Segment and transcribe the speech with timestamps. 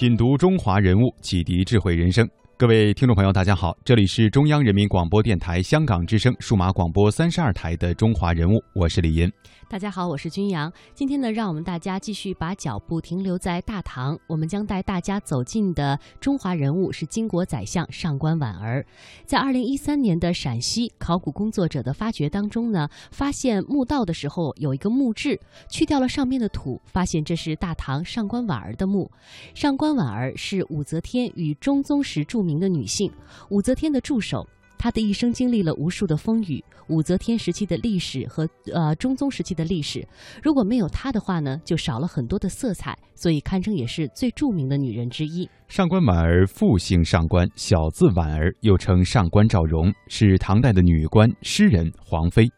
[0.00, 2.26] 品读中华人物，启迪智慧人生。
[2.56, 9.30] 各位听众朋友，大家好，这里是中央人民广播电台香港之声数码广播三十二台的《中华人物》，我是李银。
[9.70, 10.72] 大家好，我是君阳。
[10.94, 14.18] 今天呢，让我们大家继续把脚步停留在大唐。
[14.26, 18.84] 我们将带大家走进的中华人物是金国宰相上官婉儿。
[19.24, 29.08] 在二零一三年的陕西考古工作者的发掘当中呢，发现墓道的时候有一个墓志，去掉了上面的土，发现这是大唐上官婉儿的墓。
[29.54, 33.08] 上官婉儿是武则天与中宗时著名的女性，
[33.50, 34.44] 武则天的助手。
[34.82, 40.08] 她的一生经历了无数的风雨，武则天时期的历史和呃中宗时期的历史，
[40.42, 45.46] 如果没有她的话呢，就少了很多的色彩，所以堪称也是最著名的女人之一。
[45.68, 52.50] 上官婉儿父姓上官，小字婉儿，又称上官赵荣，是唐代的女官、诗人、皇妃。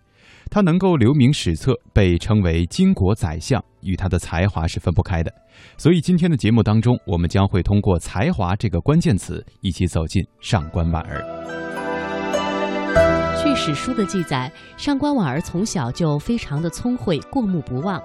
[0.48, 5.32] 她能够留名史册，被称为巾帼宰相，与她的才华是分不开的。
[5.76, 11.71] 所以今天的节目当中，我们将会通过“才华”这个关键词，一起走进上官婉儿。
[13.64, 18.02] 史书的记载，上官婉儿从小就非常的聪慧，过目不忘。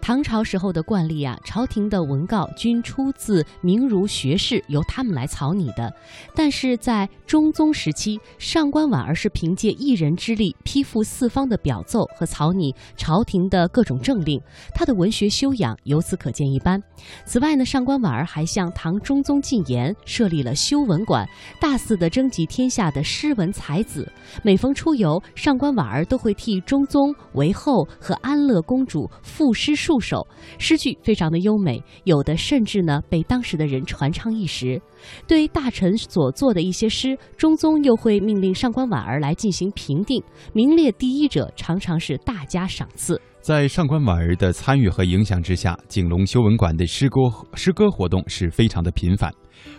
[0.00, 5.92] 唐朝时候的惯例啊，朝廷的文告均出自名儒学士，由他们来草拟的。
[6.34, 14.40] 但是在中宗时期，上官婉儿是凭借一人之力批复四方的表奏和草拟朝廷的各种政令，
[14.74, 16.82] 他的文学修养由此可见一斑。
[17.26, 21.28] 此外呢，上官婉儿还向唐中宗进言，设立了修文馆，
[21.60, 24.10] 大肆的征集天下的诗文才子。
[24.42, 29.97] 每逢出游，上官婉儿都会替中宗、韦后和安乐公主赋诗数。
[29.98, 30.24] 助手
[30.58, 34.80] 诗句非常的优美，有的甚至呢被当时的人传唱一时。
[35.26, 43.20] 对大臣所作的一些诗，中宗又会命令上官婉儿来进行评定，名列第一者常常是大加赏赐。
[43.40, 47.18] 在上官婉儿的参与和影响之下，景龙修文馆的诗歌
[47.54, 49.32] 诗歌活动是非常的频繁。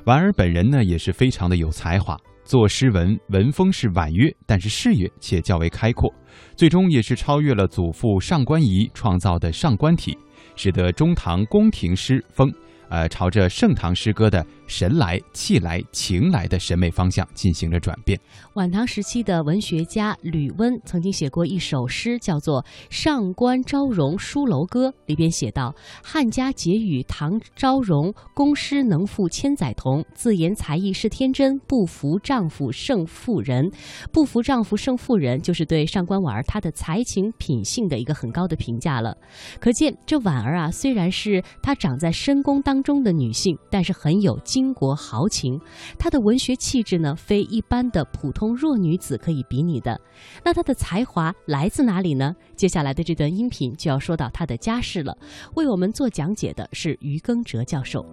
[0.03, 2.17] 婉儿本人呢也是非常的有才华。
[2.43, 6.11] 作诗文，文风是婉约，但是视野且较为开阔，
[6.55, 10.17] 最终也是超越了祖父上官仪创造的上官体，
[10.55, 12.51] 使得中唐宫廷诗风。
[12.89, 18.17] 呃，朝着盛唐诗歌的神来、气来、情来的审美方向进行了转变。
[18.53, 30.03] 晚唐时期的文学家吕温曾经写过一首诗，叫做《上官昭容书楼歌》，里边写道：“汉家结语唐昭容，宫诗能赋千载同。
[30.13, 33.69] 自言才艺是天真，不服丈夫胜妇人。
[34.11, 39.15] 不服丈夫胜妇人，就是对上官婉儿她的才情品性的一个很高的评价了。
[39.59, 42.79] 可见这婉儿啊，虽然是她长在深宫当。
[42.79, 45.57] 中的女性，但是很有巾帼豪情，
[45.97, 49.99] 她的文学气质呢，非一般的普通弱女子可以比拟的。
[50.43, 52.35] 那她的才华来自哪里呢？
[52.57, 55.17] 接下来的这段音频就要说到她的家世了。
[55.55, 58.05] 为我们做讲解的是于耕哲教授。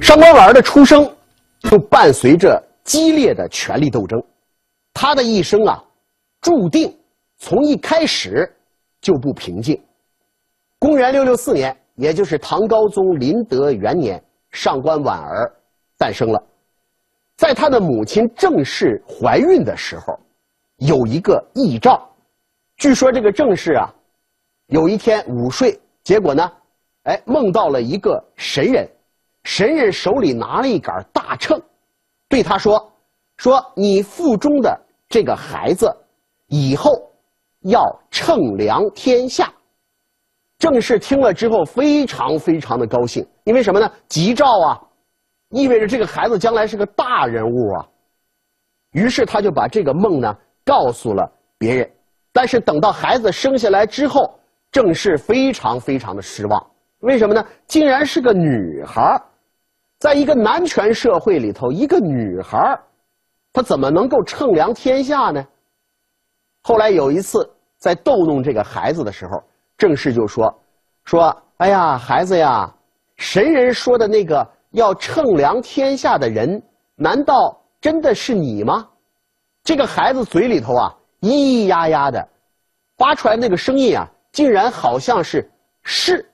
[0.00, 1.04] 上官婉儿的出生
[1.60, 4.22] 就伴随着激烈的权力斗争，
[4.94, 5.82] 她的一生啊，
[6.40, 6.96] 注定
[7.36, 8.48] 从一开始
[9.00, 9.80] 就不平静。
[10.78, 11.76] 公元六六四年。
[12.00, 15.52] 也就是唐高宗麟德元年，上官婉儿
[15.98, 16.42] 诞生了。
[17.36, 20.18] 在她的母亲正氏怀孕的时候，
[20.78, 22.08] 有一个异兆。
[22.78, 23.94] 据说这个正氏啊，
[24.68, 26.50] 有一天午睡，结果呢，
[27.02, 28.88] 哎，梦到了一个神人，
[29.44, 31.60] 神人手里拿了一杆大秤，
[32.30, 32.90] 对他说
[33.36, 35.94] ：“说你腹中的这个孩子，
[36.46, 36.90] 以后
[37.64, 39.52] 要称量天下。”
[40.60, 43.90] 郑氏听了之后非常非常的高兴，因为什么呢？
[44.08, 44.78] 吉兆啊，
[45.48, 47.88] 意味着这个孩子将来是个大人物啊。
[48.92, 51.26] 于是他就把这个梦呢告诉了
[51.56, 51.90] 别人，
[52.30, 54.38] 但是等到孩子生下来之后，
[54.70, 56.70] 郑氏非常非常的失望。
[56.98, 57.42] 为什么呢？
[57.66, 59.18] 竟然是个女孩，
[59.98, 62.78] 在一个男权社会里头，一个女孩，
[63.54, 65.42] 她怎么能够称量天下呢？
[66.60, 69.42] 后来有一次在逗弄这个孩子的时候。
[69.80, 70.54] 正氏就说
[71.06, 72.70] ：“说，哎呀，孩子呀，
[73.16, 76.62] 神人说的那个要称量天下的人，
[76.96, 78.86] 难道真的是你吗？”
[79.64, 82.28] 这个孩子嘴里头啊，咿咿呀呀的，
[82.98, 85.50] 发出来那个声音啊，竟然好像是
[85.82, 86.30] 是。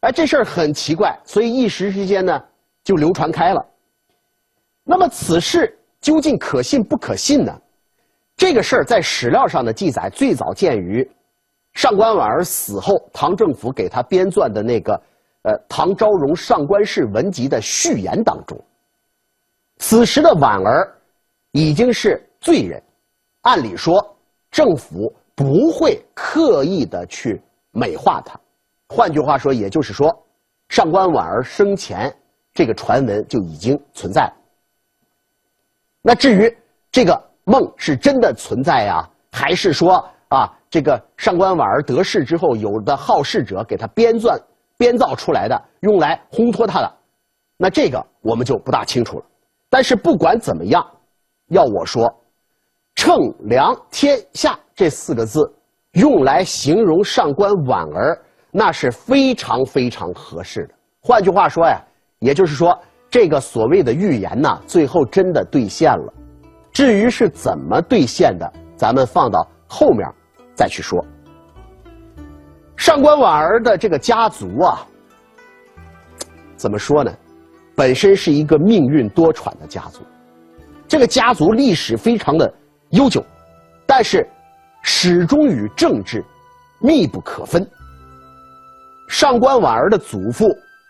[0.00, 2.42] 哎，这事儿很奇怪，所以一时之间呢，
[2.82, 3.64] 就流传开了。
[4.82, 7.56] 那么此事究竟可信不可信呢？
[8.36, 11.08] 这个事儿在史料上的记载最早见于。
[11.76, 14.94] 上官婉儿死后，唐政府给他编撰的那个
[15.42, 18.58] 《呃唐昭容上官氏文集》的序言当中，
[19.76, 20.90] 此时的婉儿
[21.52, 22.82] 已经是罪人，
[23.42, 24.16] 按理说
[24.50, 27.42] 政府不会刻意的去
[27.72, 28.40] 美化她。
[28.88, 30.10] 换句话说，也就是说，
[30.70, 32.10] 上官婉儿生前
[32.54, 34.32] 这个传闻就已经存在了。
[36.00, 36.56] 那至于
[36.90, 44.38] 这个梦是真的存在呀，还是说啊，这个上官婉儿得势之后，有的好事者给他编撰、
[44.76, 46.92] 编造出来的，用来烘托他的，
[47.56, 49.24] 那这个我们就不大清楚了。
[49.70, 50.86] 但是不管怎么样，
[51.48, 52.14] 要我说
[52.94, 55.50] ，“称量天下”这四个字，
[55.92, 60.74] 用来形容上官婉儿，那是非常非常合适的。
[61.00, 61.82] 换句话说呀，
[62.18, 62.78] 也就是说，
[63.08, 66.12] 这个所谓的预言呢，最后真的兑现了。
[66.70, 70.06] 至于是怎么兑现的，咱们放到后面
[70.56, 71.04] 再去说。
[72.76, 74.86] 上官婉儿的这个家族啊，
[76.56, 77.12] 怎么说呢？
[77.74, 80.00] 本身是一个命运多舛的家族，
[80.88, 82.52] 这个家族历史非常的
[82.90, 83.22] 悠久，
[83.86, 84.26] 但是
[84.82, 86.24] 始终与政治
[86.80, 87.68] 密不可分。
[89.08, 90.46] 上官婉儿的祖父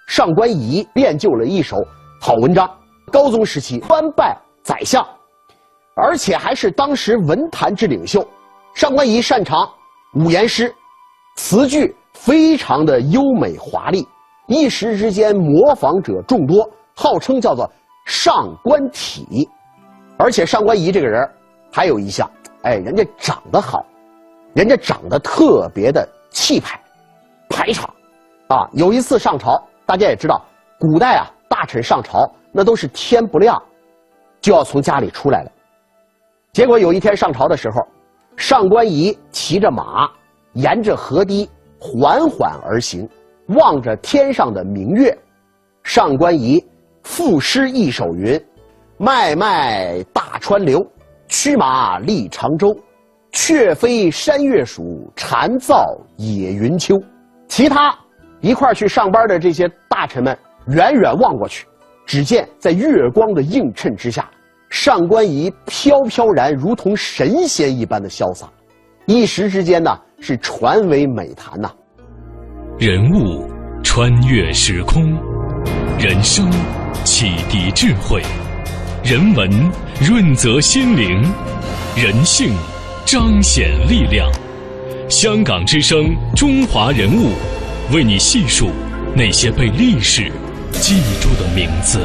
[0.06, 1.76] 上官仪练就了一手
[2.20, 2.70] 好文章，
[3.10, 5.04] 高宗时期官拜宰相，
[5.96, 8.26] 而且还是当时文坛之领袖。
[8.76, 9.67] 上官仪擅长
[10.17, 10.70] 五言诗，
[11.34, 14.06] 词句非常的优美华丽。
[14.49, 17.67] 一时之间，模仿者众多，号称叫做
[18.05, 19.49] “上官体”。
[20.19, 21.26] 而且上官仪这个人
[21.73, 22.31] 还有一项，
[22.64, 23.82] 哎，人家长得好，
[24.52, 26.79] 人家长得特别的气派、
[27.49, 27.88] 排场。
[28.49, 30.44] 啊，有一次上朝，大家也知道，
[30.79, 33.61] 古代啊，大臣上朝那都是天不亮
[34.38, 35.50] 就要从家里出来了。
[36.52, 37.81] 结果有一天上朝的时候，
[38.36, 40.08] 上官仪骑着马，
[40.52, 41.48] 沿着河堤
[41.78, 43.08] 缓缓而行。
[43.48, 45.16] 望着天上的明月，
[45.84, 46.64] 上官仪
[47.04, 48.40] 赋诗一首云
[48.98, 50.84] ：“脉脉大川流，
[51.28, 52.76] 驱马历长洲。
[53.32, 56.98] 却非山月属，蝉噪野云秋。”
[57.46, 57.94] 其他
[58.40, 60.36] 一块去上班的这些大臣们，
[60.68, 61.66] 远远望过去，
[62.06, 64.28] 只见在月光的映衬之下，
[64.68, 68.48] 上官仪飘飘然，如同神仙一般的潇洒，
[69.06, 69.90] 一时之间呢，
[70.20, 71.70] 是传为美谈呐。
[72.78, 73.48] 人物
[73.82, 75.16] 穿越时空，
[75.98, 76.50] 人生
[77.04, 78.22] 启迪智慧，
[79.04, 79.48] 人文
[80.00, 81.22] 润泽心灵，
[81.96, 82.52] 人性
[83.04, 84.30] 彰显力量。
[85.08, 87.30] 香港之声，中华人物，
[87.94, 88.70] 为你细数
[89.14, 90.30] 那些被历史
[90.72, 92.00] 记住的名字。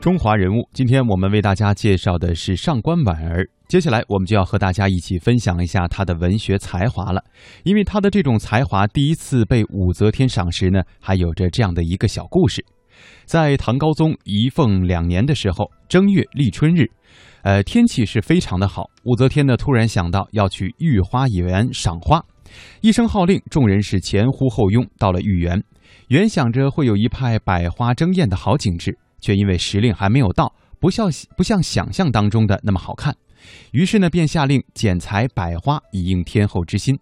[0.00, 3.46] 中华人物，今天我们为大家介绍的是上官婉儿。
[3.68, 7.22] 接下来，我们就要和大家一起分享一下她的文学才华了。
[7.64, 12.64] 因为她的这种才华第一次被武则天赏识呢，还有着这样的一个小故事：
[13.26, 16.86] 在唐高宗仪凤两年的时候，正月立春日，
[17.42, 18.88] 呃，天气是非常的好。
[19.04, 22.24] 武则天呢，突然想到要去御花园赏花，
[22.80, 25.62] 一声号令，众人是前呼后拥到了御园，
[26.08, 28.96] 原想着会有一派百花争艳的好景致。
[29.20, 33.14] 却因为时令还没有到，不像不像想象当中的那么好看，
[33.72, 36.98] 于是呢，便下令剪裁百花以应天后之心，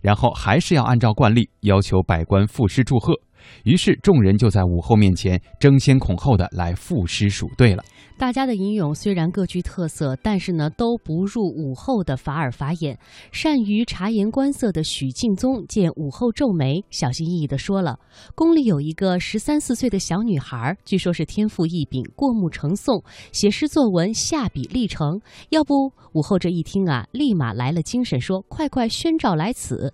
[0.00, 3.25] 然后还是要按照惯例要求百官赋诗祝贺。
[3.64, 7.82] 于是众人就在武后面前争先恐后的来赋诗数对了。
[8.18, 12.98] 大家的吟咏虽然各具特色，但是呢都不入武后的法耳法眼。
[13.30, 17.98] 善于察言观色的许敬宗见武后皱眉，小心翼翼地说了
[18.34, 25.20] ：“宫里有一个十三四岁的小女孩，据说是天赋异禀，过目成诵，写诗作文下笔立成。
[25.50, 29.92] 要不？”武后这一听啊，立马来了精神，说：“快快宣召来此。”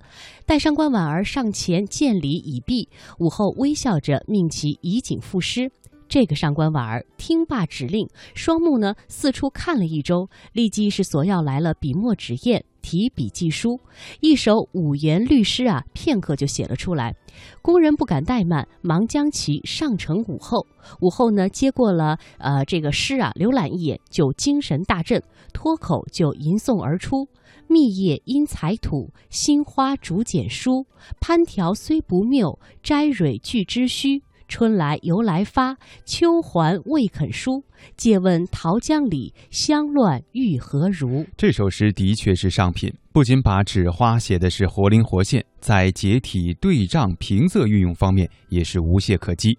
[0.53, 2.87] 待上官婉儿上前见礼已毕，
[3.19, 5.73] 武后微笑着命其以景赋诗。
[6.07, 13.81] 这个上官婉儿听罢指令，双目呢四处看了一周，立即是索要来了笔墨纸砚，提笔记书，
[14.21, 17.17] 一首五言律诗啊，片刻就写了出来。
[17.63, 20.67] 工人不敢怠慢，忙将其上呈武后。
[21.01, 25.23] 武后呢接过了呃这个诗啊，浏览一眼就精神大振，
[25.55, 27.27] 脱口就吟诵而出
[27.73, 30.87] ：“密叶因采土，新花逐简疏。
[31.21, 37.65] 攀条虽不谬，摘蕊俱知虚。”春来犹来发，秋还未肯输。
[37.97, 41.25] 借问桃江里，香乱玉何如？
[41.39, 49.57] 这首诗的确是上品，不仅把纸花写的是活灵活现，在结体、对仗、平仄运用方面也是无懈可击，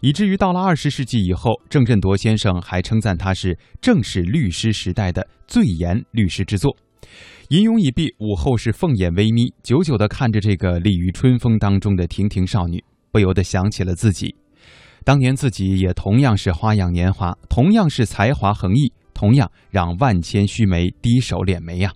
[0.00, 6.76] 以至于到了二十世纪以后，郑振铎先生还称赞它是正是律诗时代的最严律诗之作。
[7.48, 12.82] 吟咏已毕，武后是凤眼微眯，久久地看着这个立于春风当中的亭亭少女。
[13.12, 14.34] 不由得想起了自己，
[15.04, 21.92] 当年自己也同样是花样年华，同样是才华横溢，同样让万千须眉低首敛眉呀。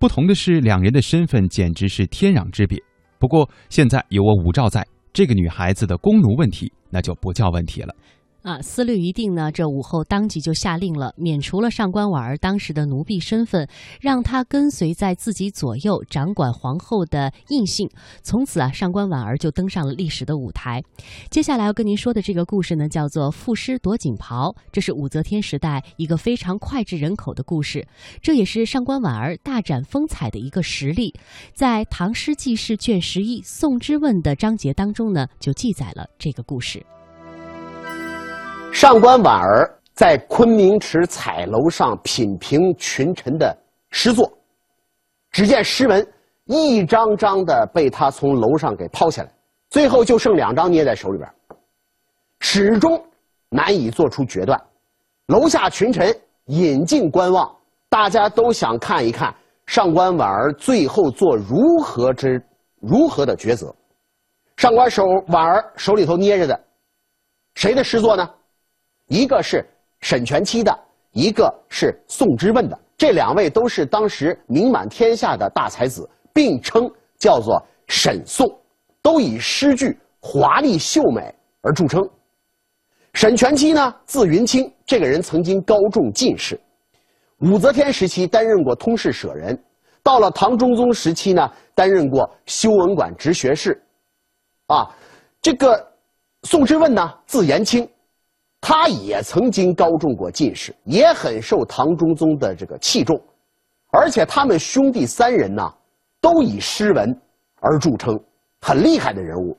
[0.00, 2.76] 不同的是，两人的身份简直是天壤之别。
[3.20, 7.94] 不过现在有我武曌在，这个女孩子的弓奴问题那就不叫问题了。
[8.42, 13.68] 啊，思虑一定呢，这武后当即就下令了，免除了上官婉儿当时的奴婢身份，
[14.00, 17.88] 让她跟随在自己左右，掌管皇后的印信。
[18.22, 20.82] 从此啊，上官婉儿就登上了历史的舞台。
[21.30, 27.86] 接下来要跟您说的这个故事呢，叫做《赋诗夺锦袍》，这是武则天时代一个非常脍炙人口的故事，
[28.20, 31.14] 这也是上官婉儿大展风采的一个实例。
[31.54, 36.84] 在《唐诗纪事卷十一·宋之问》的章节当中呢，就记载了这个故事。
[38.72, 43.54] 上官婉儿在昆明池彩楼上品评群臣的
[43.90, 44.32] 诗作，
[45.30, 46.04] 只见诗文
[46.46, 49.30] 一张张的被他从楼上给抛下来，
[49.68, 51.30] 最后就剩两张捏在手里边，
[52.40, 53.00] 始终
[53.50, 54.60] 难以做出决断。
[55.26, 56.12] 楼下群臣
[56.46, 57.54] 引颈观望，
[57.90, 59.32] 大家都想看一看
[59.66, 62.42] 上官婉儿最后做如何之
[62.80, 63.72] 如何的抉择。
[64.56, 66.58] 上官手婉儿手里头捏着的，
[67.54, 68.28] 谁的诗作呢？
[69.12, 69.62] 一个是
[70.00, 70.74] 沈佺期的，
[71.10, 78.48] 一个是宋之问的，这两位都是当时名满天下的大才子，并称叫做沈宋，
[79.02, 82.02] 都以诗句华丽秀美而著称。
[83.12, 86.58] 沈佺期呢，字云卿，这个人曾经高中进士，
[87.40, 89.62] 武则天时期担任过通事舍人，
[90.02, 93.78] 到了唐中宗时期呢，担任过修文馆直学士。
[94.68, 94.88] 啊，
[95.42, 95.86] 这个
[96.44, 97.86] 宋之问呢，字延卿。
[98.64, 103.20] 他也曾经高中过进士，也很受唐中宗的这个器重，
[103.90, 105.68] 而且他们兄弟三人呢，
[106.20, 107.20] 都以诗文
[107.58, 108.16] 而著称，
[108.60, 109.58] 很厉害的人物。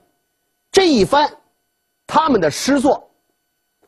[0.72, 1.30] 这一番，
[2.08, 3.04] 他们的诗作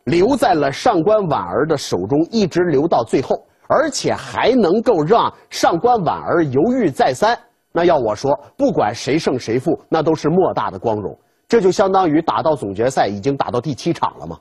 [0.03, 7.39] 留在了上官婉儿的手中，一直留到最后，而且还能够让上官婉儿犹豫再三。
[7.71, 11.17] 那要我说，不管谁胜谁负，那都是莫大的光荣。
[11.47, 14.37] 这就相当于打到总决赛，已经打到第七场了嘛。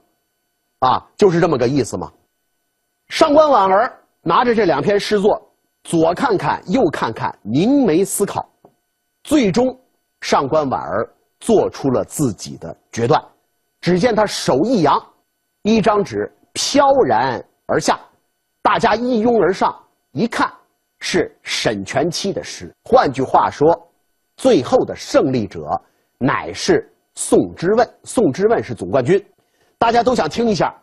[0.81, 2.13] 啊，就是这么个意思嘛。
[3.09, 5.41] 上官婉儿拿着这两篇诗作，
[5.85, 8.49] 左看看，右看看，凝眉思考，
[9.23, 9.79] 最终
[10.21, 11.09] 上官婉儿
[11.41, 13.23] 做出了自己的决断。
[13.81, 15.01] 只见他手一扬，
[15.63, 18.01] 一张纸飘然而下，
[18.63, 19.79] 大家一拥而上，
[20.13, 20.51] 一看
[21.01, 22.75] 是沈佺期的诗。
[22.85, 23.67] 换句话说，
[24.37, 25.69] 最后的胜利者
[26.17, 27.87] 乃是宋之问。
[28.05, 29.23] 宋之问是总冠军。
[29.79, 30.75] 大家都想听一下，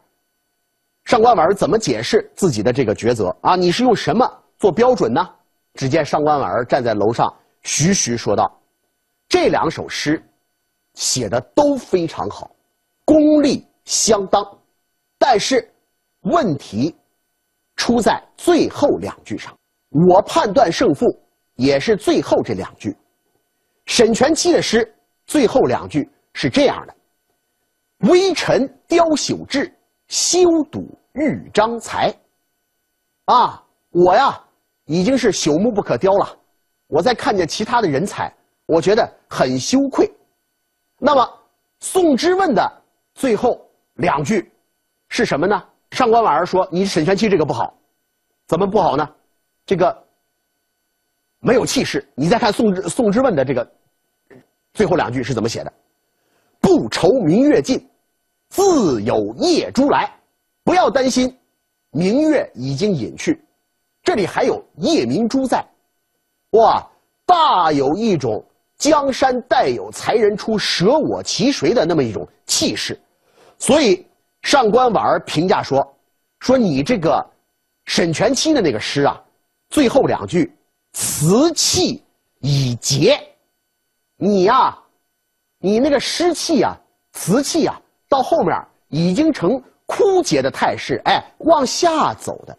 [1.05, 3.55] 上官婉儿怎么解释自己的这个抉择啊？
[3.55, 5.27] 你是用什么做标准呢？
[5.73, 7.33] 只见上官婉儿站在楼上，
[7.63, 8.51] 徐徐说道
[9.27, 10.21] ：“这两首诗
[10.93, 12.51] 写的都非常好，
[13.05, 14.45] 功力相当，
[15.17, 15.67] 但是
[16.21, 16.95] 问题
[17.77, 19.51] 出在最后两句上。
[19.89, 21.05] 我判断胜负
[21.55, 22.95] 也是最后这两句。
[23.85, 24.93] 沈佺期的诗
[25.25, 26.95] 最后两句是这样的。”
[28.01, 29.71] 微臣雕朽志，
[30.07, 32.13] 修睹豫章才。
[33.25, 34.39] 啊，我呀
[34.85, 36.37] 已经是朽木不可雕了。
[36.87, 38.33] 我再看见其他的人才，
[38.65, 40.11] 我觉得很羞愧。
[40.97, 41.39] 那么
[41.79, 43.65] 宋之问的最后
[43.95, 44.51] 两句
[45.09, 45.63] 是什么呢？
[45.91, 47.73] 上官婉儿说：“你沈佺期这个不好，
[48.47, 49.07] 怎么不好呢？
[49.65, 50.07] 这个
[51.39, 53.71] 没有气势。”你再看宋之宋之问的这个
[54.73, 55.73] 最后两句是怎么写的？
[56.59, 57.87] 不愁明月尽。
[58.51, 60.13] 自有夜珠来，
[60.65, 61.33] 不要担心，
[61.91, 63.41] 明月已经隐去，
[64.03, 65.65] 这里还有夜明珠在，
[66.51, 66.85] 哇，
[67.25, 68.43] 大有一种
[68.75, 72.99] 江山代有才人出，舍我其谁的那么一种气势。
[73.57, 74.05] 所以
[74.41, 75.81] 上官婉儿评价说
[76.41, 77.25] ：“说你这个
[77.85, 79.17] 沈佺期的那个诗啊，
[79.69, 80.53] 最后两句
[80.91, 82.03] 词气
[82.41, 83.17] 已竭，
[84.17, 84.77] 你呀，
[85.57, 86.77] 你那个诗气呀，
[87.13, 87.81] 词气呀。”
[88.11, 89.51] 到后面已经成
[89.85, 92.57] 枯竭的态势，哎，往下走的。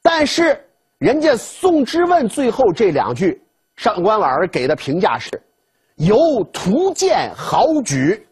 [0.00, 0.64] 但是
[0.98, 3.42] 人家宋之问最后这两句，
[3.74, 5.42] 上官婉儿给的评价是：
[5.96, 6.16] 有
[6.52, 8.24] 图见豪举，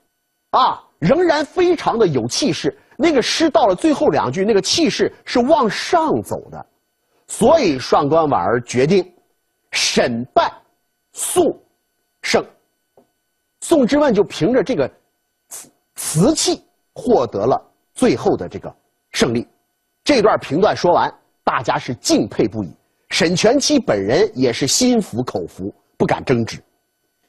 [0.51, 2.73] 啊，仍然非常的有气势。
[2.97, 6.67] 那个诗到了最后两句，那个气势是往上走的。
[7.27, 9.05] 所以上官婉儿决定
[9.73, 10.53] 审败
[11.13, 11.45] 宋
[12.23, 12.47] 胜。
[13.61, 14.89] 宋之问就凭着这个。
[16.05, 17.59] 瓷器获得了
[17.95, 18.73] 最后的这个
[19.13, 19.49] 胜利，
[20.05, 21.11] 这段评断说完，
[21.43, 22.69] 大家是敬佩不已。
[23.09, 26.63] 沈佺期本人也是心服口服，不敢争执。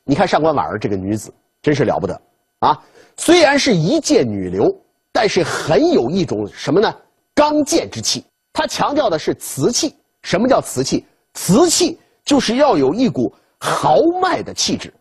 [0.03, 2.21] 你看上官婉儿这个女子真是了不得
[2.59, 2.77] 啊！
[3.15, 4.69] 虽然是一介女流，
[5.13, 6.93] 但是很有一种什么呢？
[7.33, 8.25] 刚健之气。
[8.51, 9.95] 她强调的是瓷器。
[10.21, 11.05] 什么叫瓷器？
[11.33, 14.93] 瓷器就是要有一股豪迈的气质，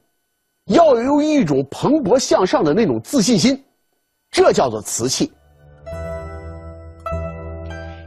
[0.66, 3.62] 要有一种蓬勃向上的那种自信心，
[4.30, 5.30] 这叫做瓷器。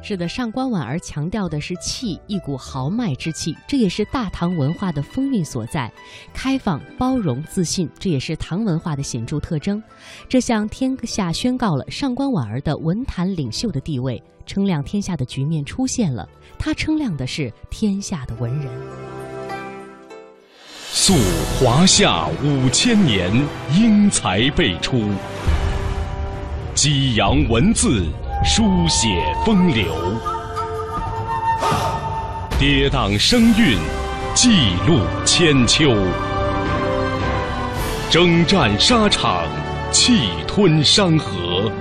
[0.01, 5.91] 是的，上官婉儿强调的是气，一股豪迈之气，这也是大唐文化的风韵所在。
[6.33, 9.83] 开放、包容、自信，这也是唐文化的显著特征。
[10.27, 16.27] 这向天下宣告了上官婉儿的文坛领袖的地位，称量天下的局面出现了。
[16.57, 18.71] 他称量的是天下的文人。
[20.99, 21.13] 溯
[21.59, 23.31] 华夏五千年，
[23.71, 25.11] 英才辈出，
[26.73, 28.03] 激扬文字。
[28.43, 29.07] 书写
[29.45, 29.85] 风流，
[32.57, 33.77] 跌宕声韵，
[34.33, 35.93] 记录千秋；
[38.09, 39.43] 征战沙场，
[39.91, 41.71] 气吞山河。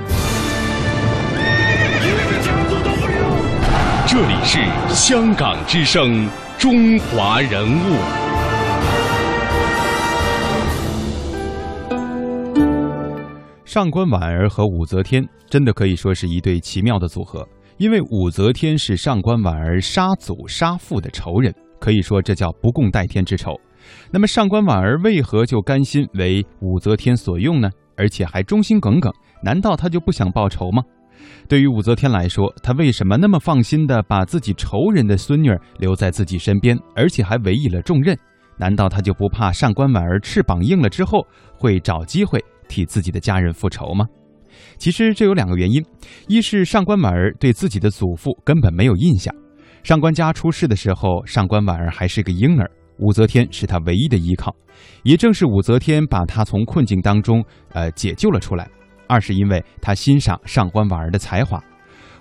[4.06, 4.58] 这里是
[4.94, 7.96] 香港之声，中华人物。
[13.76, 23.54] 上官婉儿和武则天真的可以说是一对奇妙的组合，因为武则天是上官婉儿杀祖杀父的仇人，可以说这叫不共戴天之仇。
[24.10, 27.68] 那么上官婉儿为何就甘心为武则天所用呢？
[27.98, 29.12] 而且还忠心耿耿？
[29.42, 30.82] 难道他就不想报仇吗？
[31.46, 38.16] 对于武则天来说，她为什么那么放心的把自己仇人的孙女留在自己身边，而且还委以了重任？
[38.56, 41.26] 难道她就不怕上官婉儿翅膀硬了之后
[41.58, 42.42] 会找机会？
[42.68, 44.06] 替自己的家人复仇吗？
[44.78, 45.84] 其实这有两个原因：
[46.28, 49.34] 一是上官婉儿对自己的祖父根本没有印象，
[49.82, 54.54] 上官家出事的时候，上官婉儿还是个婴儿，武则天是他唯一的依靠。
[55.02, 58.68] 也正是武则天把他从困境当中呃解救了出来。
[59.08, 61.62] 二是因为他欣赏上官婉儿的才华，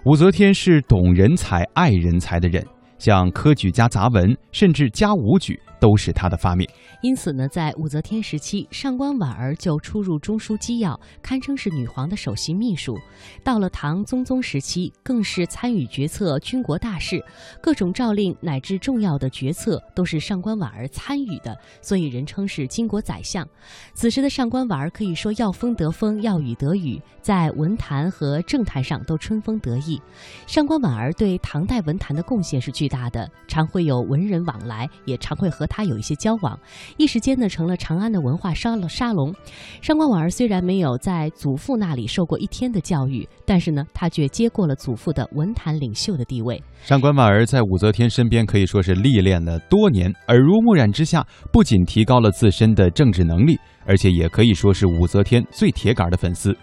[0.05, 2.65] 武则天是懂人才、爱人才的人。
[2.97, 6.67] 像科举加杂文，甚至加武举，都是他的发明。
[7.01, 12.97] 因此呢，在武则天时期，上官婉儿就出入中枢机要，堪称是女皇的首席秘书。
[13.43, 17.23] 到了唐宗宗时期，更是参与决策军国大事，
[17.61, 23.47] 各种诏令乃至重要的决策都是上官婉儿参与的，所以人称是巾帼宰相。
[23.93, 30.01] 此时的上官婉儿可以说要风得风，要雨得雨，在文坛和政坛上都春风得意。
[30.47, 32.85] 上官婉儿对唐代文坛的贡献是巨。
[32.87, 36.57] 大的，常会有文人往来，也常会和他他有一些交往，
[36.95, 39.35] 一时间呢成了长安的文化沙了沙龙。
[39.81, 46.63] 上官婉儿虽然没有在祖父那里受过一天的教育，但是呢，他却接过了祖父的文坛领袖的地位。
[46.81, 56.55] 上官婉儿在武则天身边可以说是历练了多年，耳濡目染之下，不仅提高了自身的政治能力，而且也可以说是武则天最铁杆的粉丝。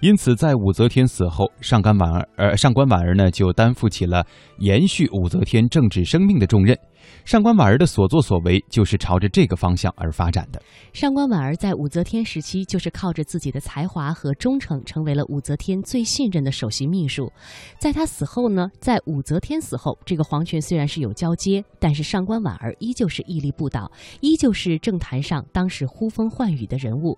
[0.00, 4.24] 因此，在武则天死后，上官婉儿，呃，上官婉儿呢，就担负起了
[4.58, 6.76] 延续武则天政治生命的重任。
[7.24, 10.60] 上官婉儿的所作所为就是朝着这个方向而发展的。
[10.92, 17.30] 上官婉儿在武则天时期就是靠着自己的才华和忠诚，成为了武则天最信任的首席秘书。
[17.78, 27.16] 在她死后呢，在武则天死后，这个皇权虽然是有交接，但是上官婉儿依旧是屹立不倒，依旧是政坛上当时呼风唤雨的人物。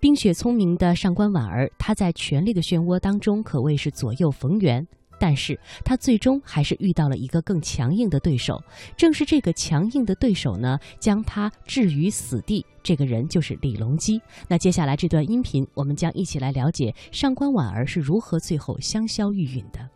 [0.00, 4.84] 冰雪聪明的上官婉儿，她在权力的漩涡当中可谓是左右逢源。
[5.18, 8.62] 但是他最终还是遇到了一个更强硬的对手，
[8.98, 12.62] 正是这个强硬的对手呢，将他置于死地。
[12.82, 14.20] 这个人就是李隆基。
[14.46, 19.88] 那接下来这段音频，我们将一起来了解上官婉儿是如何最后香消玉殒的。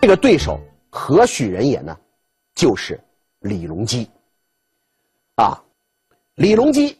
[0.00, 0.58] 这个对手
[0.90, 1.96] 何许人也呢？
[2.56, 3.00] 就是
[3.42, 4.10] 李隆基。
[5.36, 5.56] 啊，
[6.34, 6.98] 李隆基，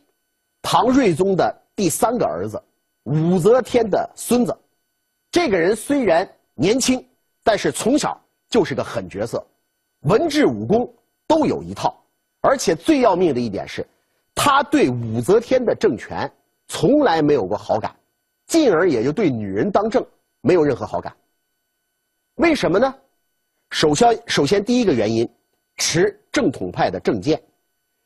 [0.63, 2.63] 唐睿宗的第三个儿子，
[3.05, 4.57] 武则天的孙子。
[5.31, 6.29] 这个人虽然。
[6.55, 7.03] 年轻，
[7.43, 9.45] 但是从小就是个狠角色，
[10.03, 10.95] 文治武功
[11.27, 11.99] 都有一套，
[12.43, 13.85] 而且最要命的一点是，
[14.35, 16.31] 他对武则天的政权
[16.69, 17.97] 从来没有过好感，
[18.47, 20.07] 进而也就对女人当政
[20.43, 21.17] 没有任何好感。
[22.35, 22.95] 为什么呢？
[23.71, 25.27] 首先，首先第一个原因，
[25.79, 27.43] 持正统派的政见，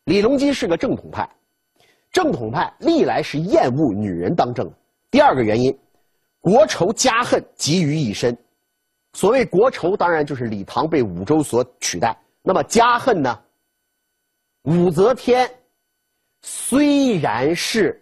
[0.05, 1.29] 李隆基是个正统派，
[2.13, 4.73] 正统派历来是厌恶女人当政的。
[5.17, 5.75] 第二个原因。
[6.41, 8.37] 国仇家恨集于一身，
[9.15, 12.15] 所谓国仇，当然就是李唐被武周所取代。
[12.43, 13.43] 那么家恨呢？
[14.65, 15.51] 武则天
[16.43, 17.99] 虽然是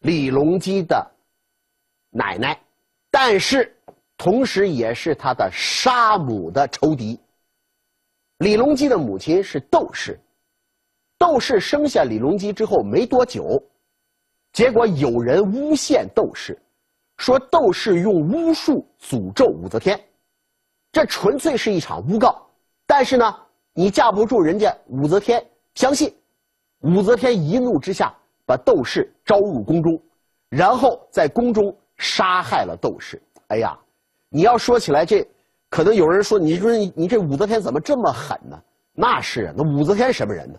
[0.00, 1.10] 李隆基的
[2.10, 2.60] 奶奶，
[3.10, 3.74] 但是
[4.18, 7.18] 同时也是他的杀母的仇敌。
[8.40, 10.20] 李隆基的母亲是窦氏，
[11.16, 13.42] 窦氏生下李隆基之后没多久，
[14.52, 16.58] 结果有人诬陷窦氏。
[17.18, 20.00] 说窦氏用巫术诅咒武则天，
[20.92, 22.46] 这纯粹是一场诬告。
[22.86, 23.36] 但是呢，
[23.74, 26.14] 你架不住人家武则天相信。
[26.82, 28.14] 武则天一怒之下，
[28.46, 30.00] 把窦氏招入宫中，
[30.48, 33.20] 然后在宫中杀害了窦氏。
[33.48, 33.76] 哎呀，
[34.28, 35.26] 你要说起来，这
[35.68, 38.56] 可能有人说，你说你这武则天怎么这么狠呢？
[38.92, 40.58] 那是啊，那武则天什么人呢？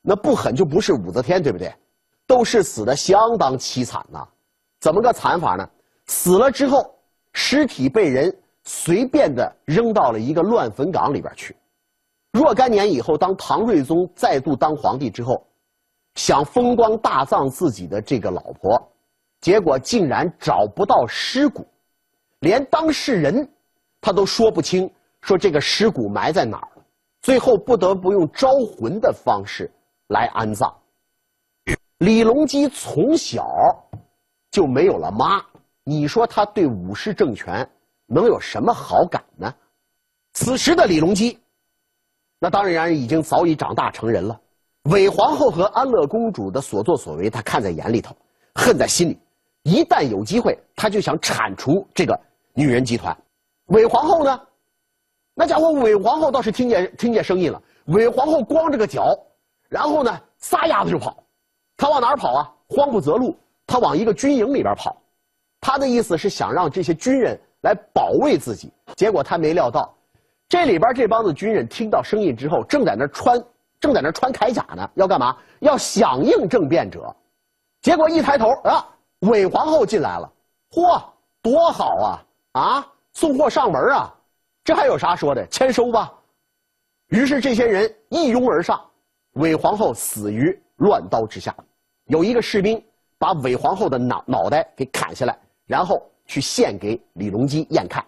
[0.00, 1.70] 那不狠就不是武则天，对不对？
[2.28, 4.24] 都是死的相当凄惨呐，
[4.78, 5.68] 怎么个惨法呢？
[6.06, 6.94] 死了之后，
[7.32, 11.56] 尸体被人随便的扔到了一个乱坟岗里边去。
[12.32, 15.44] 若干年以后，当唐睿宗再度当皇帝之后。
[16.14, 18.92] 想风光大葬自己的这个老婆，
[19.40, 21.64] 结果竟然找不到尸骨，
[22.40, 23.48] 连当事人
[24.00, 26.68] 他都说不清，说这个尸骨埋在哪儿。
[27.22, 29.70] 最后不得不用招魂的方式
[30.08, 30.74] 来安葬。
[31.98, 33.44] 李隆基从小
[34.50, 35.44] 就没有了妈，
[35.82, 37.68] 你说他对武氏政权
[38.06, 39.52] 能有什么好感呢？
[40.32, 41.40] 此时的李隆基，
[42.38, 44.40] 那当然已经早已长大成人了。
[44.84, 48.16] 韦皇后和安乐公主的所作所为，他看在眼里头，
[48.54, 49.18] 恨在心里。
[49.64, 52.18] 一旦有机会，他就想铲除这个
[52.54, 53.14] 女人集团。
[53.66, 54.40] 韦皇后呢，
[55.34, 57.60] 那家伙韦皇后倒是听见听见声音了。
[57.86, 59.18] 韦皇后光着个脚，
[59.68, 61.24] 然后呢撒丫子就跑。
[61.78, 62.52] 他往哪儿跑啊？
[62.68, 63.34] 慌不择路，
[63.66, 65.00] 他往一个军营里边跑。
[65.58, 68.70] 他的意思是想让这些军人来保卫自己。
[68.96, 69.94] 结果他没料到，
[70.48, 73.42] 这里边这帮子军人听到声音之后，正在那穿。
[73.80, 75.36] 正在那穿铠甲呢，要干嘛？
[75.60, 77.14] 要响应政变者。
[77.80, 78.84] 结果一抬头啊，
[79.20, 80.28] 韦皇后进来了。
[80.72, 81.00] 嚯，
[81.40, 82.60] 多好啊！
[82.60, 84.12] 啊，送货上门啊，
[84.64, 85.46] 这还有啥说的？
[85.46, 86.12] 签收吧。
[87.10, 88.84] 于是这些人一拥而上，
[89.34, 91.54] 韦皇后死于乱刀之下。
[92.08, 92.82] 有一个士兵
[93.16, 98.04] 把韦皇后的脑脑袋给砍下来，然后去献给李隆基验看。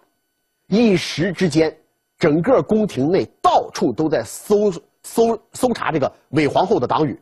[0.67, 1.75] 一时之间，
[2.19, 4.71] 整个宫廷内到处都在搜。
[5.03, 7.19] 搜搜查这个韦皇后的党羽，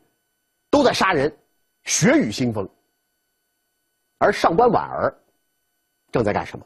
[0.69, 1.33] 都在杀人，
[1.85, 2.67] 血雨腥风。
[4.17, 5.17] 而上官婉儿
[6.11, 6.65] 正在干什么？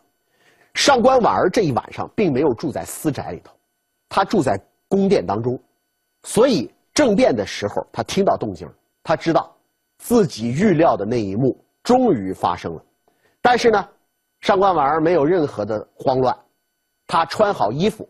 [0.73, 3.53] 上官婉儿这一晚上并没有住在私宅里头，
[4.09, 5.61] 她住在宫殿当中，
[6.23, 8.67] 所以政变的时候，她听到动静，
[9.03, 9.52] 她知道
[10.03, 12.83] 自己预料的那一幕终于发生了。
[13.41, 13.87] 但是呢，
[14.41, 16.37] 上官婉儿没有任何的慌乱，
[17.07, 18.07] 她穿好衣服，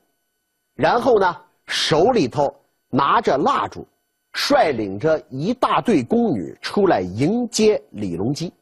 [0.74, 2.54] 然后呢，手里头。
[2.96, 3.84] 拿着蜡烛，
[4.34, 8.54] 率领着一大队宫女出来迎接李隆基，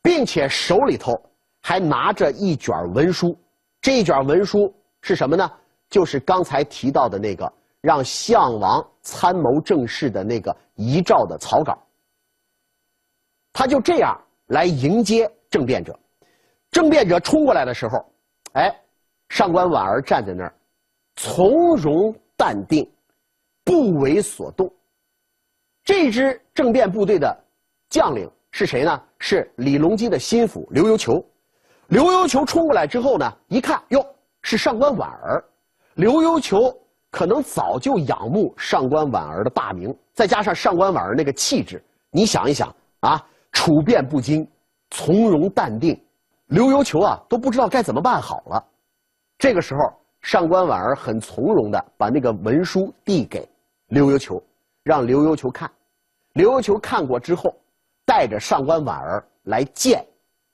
[0.00, 1.20] 并且手里头
[1.60, 3.36] 还拿着一卷文书。
[3.80, 4.72] 这一卷文书
[5.02, 5.50] 是什么呢？
[5.88, 11.76] 就是刚才提到的那个让项王参谋政事的那个遗诏的草稿。
[13.52, 15.98] 他就这样来迎接政变者。
[16.70, 18.04] 政变者冲过来的时候，
[18.52, 18.74] 哎，
[19.28, 20.54] 上官婉儿站在那儿，
[21.16, 22.90] 从容淡定。
[23.62, 24.68] 不为所动。
[25.84, 27.44] 这支政变部队的
[27.88, 29.02] 将领是谁呢？
[29.18, 31.24] 是李隆基的心腹刘幽球。
[31.88, 34.04] 刘幽球冲过来之后呢，一看哟，
[34.42, 35.44] 是上官婉儿。
[35.94, 36.74] 刘幽球
[37.12, 44.46] 可能早就仰慕上官婉儿的大名，再加上上官婉儿那个气质，你想一想啊，处变不惊，
[44.90, 46.00] 从容淡定，
[46.46, 48.64] 刘幽求啊都不知道该怎么办好了。
[49.38, 49.80] 这个时候。
[50.22, 53.48] 上官婉儿很从容的把那个文书递给
[53.86, 54.38] 刘幽求，
[54.82, 55.72] 让刘幽求看。
[56.34, 57.58] 刘幽求看过之后，
[58.04, 60.06] 带着上官婉儿来见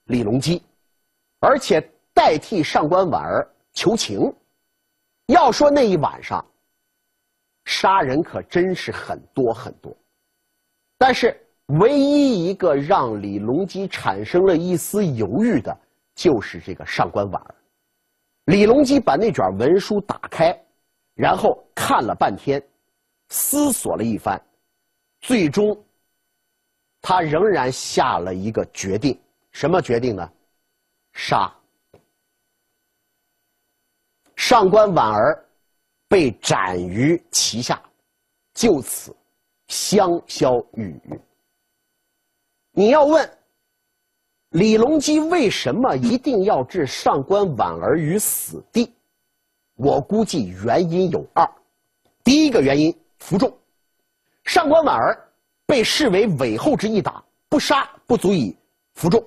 [0.05, 0.63] 李隆基，
[1.41, 1.81] 而且
[2.15, 4.33] 代替上官婉儿求情。
[5.27, 6.47] 要说那一晚上，
[7.65, 9.93] 杀人可真是很多很多，
[10.97, 15.77] 但是唯一一个让李隆基产生了一丝犹豫的，
[16.15, 17.55] 就是这个上官婉儿。
[18.45, 20.57] 李隆基把那卷文书打开，
[21.15, 22.63] 然后看了半天，
[23.31, 24.41] 思索了一番，
[25.21, 25.77] 最终，
[27.01, 29.19] 他仍然下了一个决定。
[29.51, 30.33] 什么决定呢？
[31.15, 31.53] 杀。
[34.37, 35.45] 上官婉儿
[36.07, 37.83] 被斩于旗下，
[38.55, 39.17] 就此
[39.67, 41.19] 香消玉殒。
[42.79, 43.27] 你要问？
[44.51, 48.93] 李隆基为什么一定要置上官婉儿于死地？
[49.77, 51.51] 我估计原因有二。
[52.23, 53.51] 第一个原因，服众。
[54.45, 55.19] 上官婉儿
[55.65, 58.55] 被视为韦后之一党，不杀不足以
[58.95, 59.25] 服众。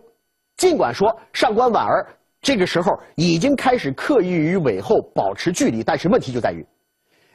[0.56, 2.08] 尽管说上官婉儿
[2.44, 6.64] 这个时候已经开始刻意与韦后保持距离，但是问题就在于，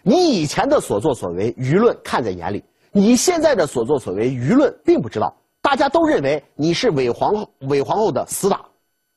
[0.05, 5.37] 你以前的所作所为，舆论看在眼里；你现在的所作所为，舆论并不知道。
[5.65, 8.63] 大家都认为你是韦皇后，韦皇后的死党，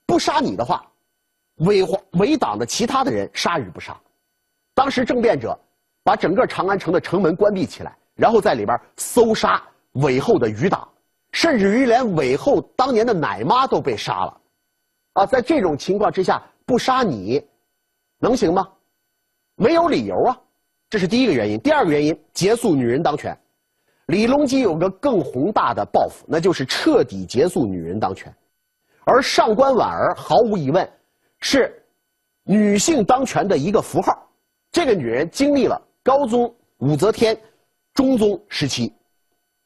[0.05, 0.89] 不杀你的话，
[1.57, 3.99] 韦皇韦党的其他的人杀与不杀。
[4.73, 5.59] 当时政变者
[6.05, 10.87] 把整个长安城的城门关闭起来，然后在里边搜杀韦后的余党，
[11.33, 14.41] 甚至于连韦后当年的奶妈都被杀了。
[15.15, 17.45] 啊，在这种情况之下，不杀你，
[18.19, 18.65] 能行吗？
[19.55, 20.37] 没有理由啊，
[20.89, 21.59] 这是第一个原因。
[21.59, 23.37] 第二个原因，结束女人当权。
[24.07, 28.33] 李隆基有个更宏大的抱负，那就是彻底结束女人当权。
[29.05, 30.89] 而上官婉儿毫无疑问
[31.39, 31.81] 是
[32.43, 34.13] 女性当权的一个符号。
[34.71, 37.37] 这个女人经历了高宗、武则天、
[37.93, 38.93] 中宗时期，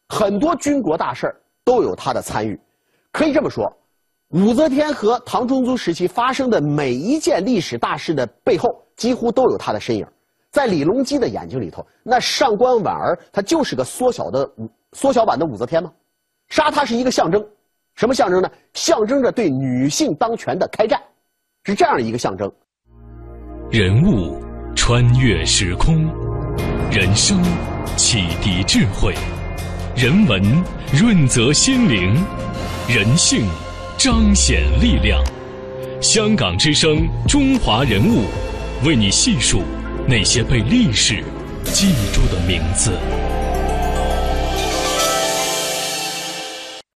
[0.09, 2.59] 很多军国大事都有她的参与。
[3.11, 3.71] 可以这么说，
[4.29, 10.07] 武则天和唐中宗时期发生的每一件历史大事的背后，几乎都有她的身影。
[10.51, 14.49] 在李隆基的眼睛里头，那上官婉儿她就是个缩小的
[14.91, 15.91] 缩小版的武则天吗？
[16.49, 17.41] 杀她是一个象征，
[17.95, 18.51] 什么象征呢？
[18.73, 21.01] 象征着对女性当权的开战，
[21.63, 22.51] 是这样一个象征。
[23.69, 24.37] 人物
[24.75, 26.05] 穿越时空，
[26.91, 27.41] 人生
[27.95, 29.15] 启迪智慧，
[29.95, 30.41] 人文
[30.93, 32.21] 润泽心灵，
[32.89, 33.47] 人性
[33.97, 35.23] 彰显力量。
[36.01, 38.25] 香港之声，中华人物，
[38.85, 39.61] 为你细数。
[40.07, 41.23] 那些被历史
[41.63, 42.91] 记住的名字。